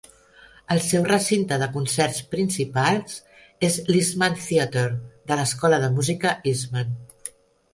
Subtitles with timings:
[0.75, 2.97] El seu recinte de concerts principal
[3.69, 4.87] és l'Eastman Theatre
[5.33, 6.91] de l'Escola de Música Eastman.